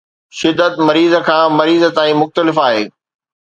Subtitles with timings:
[0.39, 2.83] شدت مريض کان مريض تائين مختلف آهي